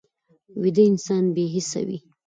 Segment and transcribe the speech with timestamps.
[0.61, 1.97] ویده انسان بې حسه وي